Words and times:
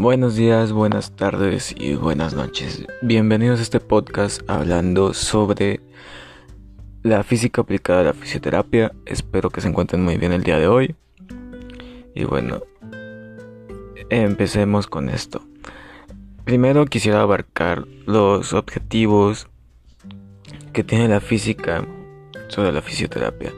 Buenos 0.00 0.34
días, 0.34 0.72
buenas 0.72 1.14
tardes 1.14 1.74
y 1.76 1.94
buenas 1.94 2.32
noches. 2.32 2.86
Bienvenidos 3.02 3.60
a 3.60 3.62
este 3.62 3.80
podcast 3.80 4.40
hablando 4.48 5.12
sobre 5.12 5.82
la 7.02 7.22
física 7.22 7.60
aplicada 7.60 8.00
a 8.00 8.04
la 8.04 8.12
fisioterapia. 8.14 8.92
Espero 9.04 9.50
que 9.50 9.60
se 9.60 9.68
encuentren 9.68 10.02
muy 10.02 10.16
bien 10.16 10.32
el 10.32 10.42
día 10.42 10.58
de 10.58 10.68
hoy. 10.68 10.96
Y 12.14 12.24
bueno, 12.24 12.62
empecemos 14.08 14.86
con 14.86 15.10
esto. 15.10 15.42
Primero 16.44 16.86
quisiera 16.86 17.20
abarcar 17.20 17.86
los 18.06 18.54
objetivos 18.54 19.48
que 20.72 20.82
tiene 20.82 21.08
la 21.08 21.20
física 21.20 21.86
sobre 22.48 22.72
la 22.72 22.80
fisioterapia. 22.80 23.52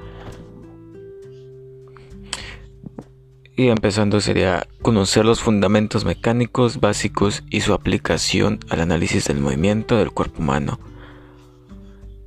Y 3.55 3.69
empezando 3.69 4.20
sería 4.20 4.66
conocer 4.80 5.27
los 5.27 5.41
fundamentos 5.41 6.05
mecánicos 6.05 6.80
básicos 6.80 7.43
y 7.51 7.60
su 7.60 7.74
aplicación 7.74 8.60
al 8.70 8.80
análisis 8.80 9.27
del 9.27 9.41
movimiento 9.41 9.98
del 9.98 10.10
cuerpo 10.10 10.41
humano. 10.41 10.80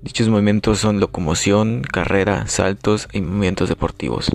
Dichos 0.03 0.29
movimientos 0.29 0.77
son 0.77 0.99
locomoción, 0.99 1.81
carrera, 1.81 2.45
saltos 2.45 3.07
y 3.11 3.21
movimientos 3.21 3.69
deportivos. 3.69 4.31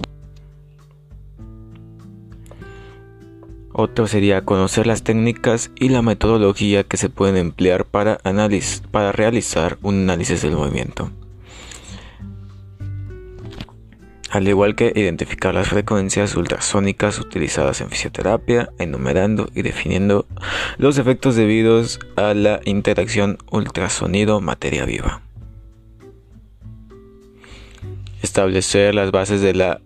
Otro 3.72 4.08
sería 4.08 4.44
conocer 4.44 4.88
las 4.88 5.04
técnicas 5.04 5.70
y 5.76 5.90
la 5.90 6.02
metodología 6.02 6.82
que 6.82 6.96
se 6.96 7.08
pueden 7.08 7.36
emplear 7.36 7.84
para, 7.84 8.18
para 8.90 9.12
realizar 9.12 9.78
un 9.82 10.02
análisis 10.02 10.42
del 10.42 10.56
movimiento. 10.56 11.12
Al 14.30 14.46
igual 14.46 14.76
que 14.76 14.92
identificar 14.94 15.54
las 15.54 15.68
frecuencias 15.68 16.36
ultrasónicas 16.36 17.18
utilizadas 17.18 17.80
en 17.80 17.90
fisioterapia, 17.90 18.70
enumerando 18.78 19.48
y 19.54 19.62
definiendo 19.62 20.26
los 20.78 20.98
efectos 20.98 21.34
debidos 21.34 21.98
a 22.14 22.32
la 22.34 22.60
interacción 22.64 23.38
ultrasonido-materia 23.50 24.84
viva. 24.84 25.22
Establecer 28.22 28.94
las 28.94 29.10
bases 29.10 29.40
de 29.40 29.54
la 29.54 29.80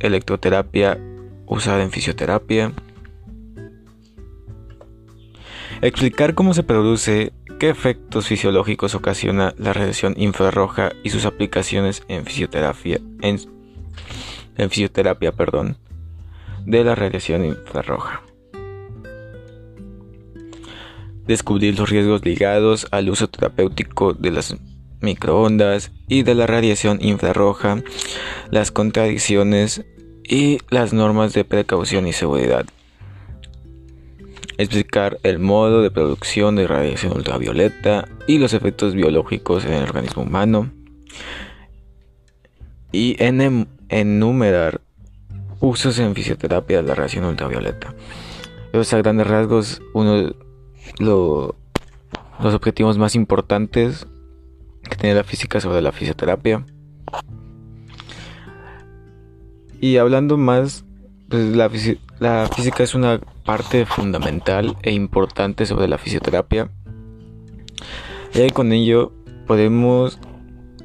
electroterapia 0.00 0.98
usada 1.46 1.82
en 1.82 1.92
fisioterapia. 1.92 2.72
Explicar 5.82 6.34
cómo 6.34 6.52
se 6.52 6.64
produce, 6.64 7.32
qué 7.60 7.68
efectos 7.68 8.26
fisiológicos 8.26 8.96
ocasiona 8.96 9.54
la 9.56 9.72
radiación 9.72 10.14
infrarroja 10.16 10.90
y 11.04 11.10
sus 11.10 11.26
aplicaciones 11.26 12.02
en 12.08 12.24
fisioterapia, 12.24 12.98
en 13.20 13.38
en 14.58 14.70
fisioterapia, 14.70 15.32
perdón, 15.32 15.78
de 16.66 16.84
la 16.84 16.94
radiación 16.94 17.44
infrarroja. 17.44 18.22
Descubrir 21.26 21.78
los 21.78 21.88
riesgos 21.88 22.24
ligados 22.24 22.86
al 22.90 23.08
uso 23.10 23.28
terapéutico 23.28 24.12
de 24.12 24.30
las 24.30 24.56
microondas 25.00 25.92
y 26.08 26.22
de 26.22 26.34
la 26.34 26.46
radiación 26.46 26.98
infrarroja, 27.00 27.82
las 28.50 28.70
contradicciones 28.70 29.84
y 30.24 30.58
las 30.70 30.92
normas 30.92 31.32
de 31.32 31.44
precaución 31.44 32.06
y 32.06 32.12
seguridad. 32.12 32.66
Explicar 34.58 35.18
el 35.22 35.38
modo 35.38 35.82
de 35.82 35.90
producción 35.90 36.56
de 36.56 36.66
radiación 36.66 37.16
ultravioleta 37.16 38.08
y 38.26 38.38
los 38.38 38.52
efectos 38.54 38.94
biológicos 38.94 39.64
en 39.64 39.74
el 39.74 39.84
organismo 39.84 40.24
humano. 40.24 40.70
Y 42.92 43.16
en 43.22 43.68
enumerar 43.88 44.80
usos 45.60 45.98
en 45.98 46.14
fisioterapia 46.14 46.78
de 46.78 46.88
la 46.88 46.94
radiación 46.94 47.24
ultravioleta. 47.24 47.94
Esos 48.72 48.92
a 48.92 48.98
grandes 48.98 49.26
rasgos 49.26 49.82
uno 49.94 50.14
de 50.14 50.34
los 50.98 52.54
objetivos 52.54 52.98
más 52.98 53.14
importantes 53.14 54.06
que 54.88 54.96
tiene 54.96 55.16
la 55.16 55.24
física 55.24 55.60
sobre 55.60 55.82
la 55.82 55.92
fisioterapia. 55.92 56.64
Y 59.80 59.96
hablando 59.96 60.36
más, 60.36 60.84
pues 61.28 61.56
la, 61.56 61.70
la 62.18 62.48
física 62.54 62.82
es 62.82 62.94
una 62.94 63.20
parte 63.44 63.86
fundamental 63.86 64.76
e 64.82 64.92
importante 64.92 65.66
sobre 65.66 65.88
la 65.88 65.98
fisioterapia. 65.98 66.70
Y 68.34 68.50
con 68.50 68.72
ello 68.72 69.12
podemos 69.46 70.18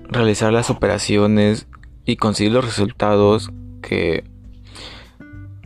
realizar 0.10 0.54
las 0.54 0.70
operaciones 0.70 1.68
y 2.06 2.18
conseguir 2.18 2.52
los 2.52 2.66
resultados 2.66 3.52
que, 3.82 4.24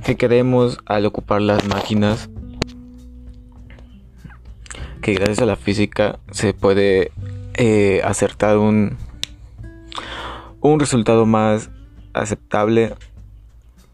que 0.03 0.15
queremos 0.15 0.79
al 0.85 1.05
ocupar 1.05 1.41
las 1.41 1.65
máquinas 1.67 2.29
que 5.01 5.13
gracias 5.13 5.39
a 5.39 5.45
la 5.45 5.55
física 5.55 6.19
se 6.31 6.53
puede 6.53 7.11
eh, 7.53 8.01
acertar 8.03 8.57
un, 8.57 8.97
un 10.61 10.79
resultado 10.79 11.25
más 11.25 11.69
aceptable 12.13 12.93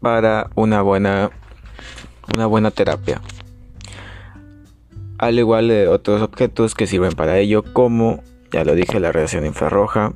para 0.00 0.50
una 0.54 0.82
buena 0.82 1.30
una 2.34 2.46
buena 2.46 2.70
terapia. 2.70 3.20
Al 5.18 5.38
igual 5.38 5.68
de 5.68 5.88
otros 5.88 6.22
objetos 6.22 6.74
que 6.74 6.86
sirven 6.86 7.12
para 7.12 7.38
ello 7.38 7.62
como 7.62 8.22
ya 8.50 8.64
lo 8.64 8.74
dije 8.74 8.98
la 8.98 9.12
radiación 9.12 9.46
infrarroja 9.46 10.14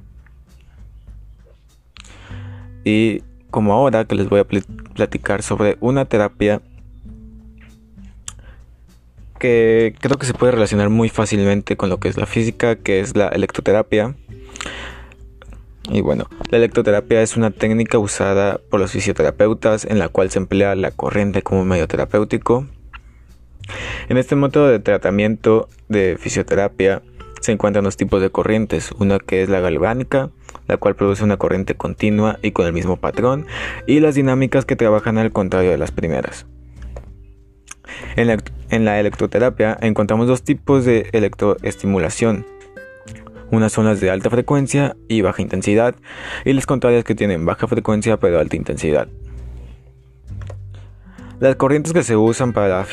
y 2.85 3.23
como 3.51 3.73
ahora 3.73 4.05
que 4.05 4.15
les 4.15 4.29
voy 4.29 4.41
a 4.41 4.45
platicar 4.45 5.43
sobre 5.43 5.77
una 5.81 6.05
terapia 6.05 6.61
que 9.39 9.95
creo 10.01 10.19
que 10.19 10.27
se 10.27 10.35
puede 10.35 10.53
relacionar 10.53 10.91
muy 10.91 11.09
fácilmente 11.09 11.77
con 11.77 11.89
lo 11.89 11.99
que 12.01 12.09
es 12.09 12.17
la 12.17 12.27
física, 12.27 12.77
que 12.77 13.01
es 13.01 13.17
la 13.17 13.29
electroterapia. 13.29 14.15
Y 15.91 16.03
bueno, 16.03 16.29
la 16.51 16.59
electroterapia 16.59 17.23
es 17.23 17.37
una 17.37 17.51
técnica 17.51 17.99
usada 17.99 18.61
por 18.69 18.81
los 18.81 18.91
fisioterapeutas 18.91 19.85
en 19.85 19.99
la 19.99 20.09
cual 20.09 20.31
se 20.31 20.39
emplea 20.39 20.75
la 20.75 20.91
corriente 20.91 21.43
como 21.43 21.65
medio 21.65 21.89
terapéutico. 21.89 22.67
En 24.09 24.19
este 24.19 24.37
método 24.37 24.69
de 24.69 24.81
tratamiento 24.81 25.69
de 25.89 26.19
fisioterapia 26.19 27.03
se 27.41 27.53
encuentran 27.53 27.85
dos 27.85 27.97
tipos 27.97 28.21
de 28.21 28.31
corrientes, 28.31 28.91
una 28.99 29.19
que 29.19 29.43
es 29.43 29.49
la 29.49 29.61
galvánica, 29.61 30.31
la 30.69 30.77
cual 30.77 30.95
produce 30.95 31.25
una 31.25 31.39
corriente 31.39 31.75
continua 31.75 32.39
y 32.43 32.53
con 32.53 32.67
el 32.67 32.73
mismo 32.73 32.97
patrón, 32.97 33.47
y 33.87 34.01
las 34.01 34.15
dinámicas 34.15 34.65
que 34.65 34.77
trabajan 34.77 35.19
al 35.19 35.33
contrario 35.33 35.71
de 35.71 35.79
las 35.79 35.91
primeras. 35.91 36.47
En 38.17 38.85
la, 38.85 39.01
electroterapia 39.01 39.77
encontramos 39.81 40.27
dos 40.27 40.43
tipos 40.43 40.85
de 40.85 41.09
electroestimulación. 41.13 42.47
Unas 43.51 43.73
son 43.73 43.87
las 43.87 44.01
de 44.01 44.11
alta 44.11 44.29
frecuencia 44.29 44.95
y 45.09 45.23
baja 45.23 45.41
intensidad, 45.41 45.95
y 46.45 46.53
las 46.53 46.67
contrarias 46.67 47.05
que 47.05 47.15
tienen 47.15 47.47
baja 47.47 47.67
frecuencia 47.67 48.19
pero 48.19 48.39
alta 48.39 48.57
intensidad. 48.57 49.09
Las 51.41 51.57
corrientes 51.57 51.93
que 51.93 52.03
se 52.03 52.17
usan 52.17 52.53
para, 52.53 52.85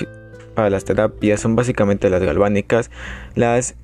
para 0.53 0.69
las 0.69 0.85
terapias 0.85 1.41
son 1.41 1.55
básicamente 1.55 2.09
las 2.09 2.23
galvánicas, 2.23 2.89
las 3.33 3.75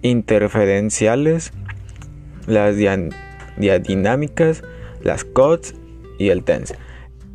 interferenciales, 0.00 1.52
las 2.46 2.76
diadinámicas, 3.56 4.62
las 5.02 5.24
COTS 5.24 5.74
y 6.18 6.28
el 6.30 6.44
TENS. 6.44 6.74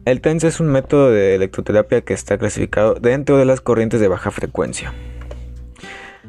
El 0.05 0.21
TENS 0.21 0.45
es 0.45 0.59
un 0.59 0.67
método 0.67 1.11
de 1.11 1.35
electroterapia 1.35 2.01
que 2.01 2.13
está 2.13 2.37
clasificado 2.37 2.95
dentro 2.95 3.37
de 3.37 3.45
las 3.45 3.59
corrientes 3.61 3.99
de 3.99 4.07
baja 4.07 4.31
frecuencia. 4.31 4.93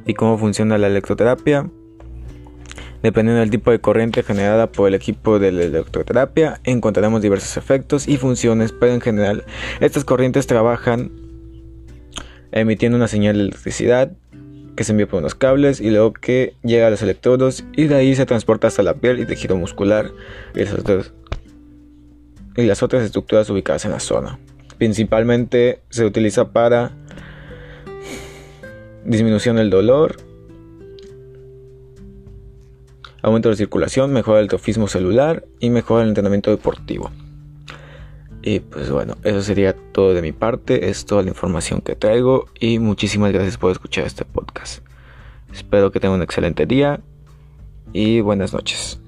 ¿Y 0.05 0.15
cómo 0.15 0.39
funciona 0.39 0.79
la 0.79 0.89
electroterapia? 0.89 1.71
Dependiendo 3.03 3.39
del 3.41 3.51
tipo 3.51 3.71
de 3.71 3.81
corriente 3.81 4.25
generada 4.25 4.73
por 4.73 4.89
el 4.89 4.95
equipo 4.95 5.39
de 5.39 5.53
la 5.53 5.63
electroterapia, 5.63 6.61
encontraremos 6.65 7.23
diversos 7.23 7.57
efectos 7.57 8.09
y 8.09 8.17
funciones, 8.17 8.73
pero 8.73 8.93
en 8.93 9.01
general 9.01 9.45
estas 9.79 10.05
corrientes 10.05 10.49
trabajan 10.49 11.13
emitiendo 12.51 12.97
una 12.97 13.07
señal 13.07 13.37
de 13.37 13.43
electricidad 13.45 14.11
que 14.79 14.85
se 14.85 14.93
envía 14.93 15.09
por 15.09 15.19
unos 15.19 15.35
cables 15.35 15.81
y 15.81 15.91
luego 15.91 16.13
que 16.13 16.55
llega 16.63 16.87
a 16.87 16.91
los 16.91 17.03
electrodos 17.03 17.65
y 17.73 17.89
de 17.89 17.97
ahí 17.97 18.15
se 18.15 18.27
transporta 18.27 18.69
hasta 18.69 18.85
la 18.85 18.95
piel 18.95 19.19
y 19.19 19.27
tejido 19.27 19.57
muscular 19.57 20.13
y 20.55 20.61
las 22.65 22.83
otras, 22.85 23.03
estructuras 23.03 23.51
ubicadas 23.51 23.85
en 23.87 23.91
la 23.91 23.99
zona. 23.99 24.39
Principalmente 24.79 25.81
se 25.91 26.05
utiliza 26.05 26.53
para 26.53 26.93
disminución 29.05 29.57
del 29.57 29.69
dolor, 29.69 30.19
aumento 33.21 33.49
de 33.49 33.55
la 33.55 33.59
circulación, 33.59 34.13
mejora 34.13 34.39
el 34.39 34.47
trofismo 34.47 34.87
celular 34.87 35.45
y 35.59 35.71
mejora 35.71 36.05
el 36.05 36.11
entrenamiento 36.11 36.53
deportivo. 36.53 37.11
Y 38.49 38.61
pues 38.61 38.91
bueno, 38.91 39.19
eso 39.25 39.43
sería 39.43 39.77
todo 39.93 40.15
de 40.15 40.23
mi 40.23 40.33
parte, 40.33 40.89
es 40.89 41.05
toda 41.05 41.23
la 41.23 41.29
información 41.29 41.83
que 41.83 41.95
traigo 41.95 42.47
y 42.59 42.79
muchísimas 42.79 43.31
gracias 43.31 43.59
por 43.59 43.71
escuchar 43.71 44.07
este 44.07 44.25
podcast. 44.25 44.83
Espero 45.53 45.93
que 45.93 46.01
tengan 46.01 46.17
un 46.17 46.23
excelente 46.23 46.65
día 46.65 46.99
y 47.93 48.23
buenas 48.23 48.55
noches. 48.55 49.03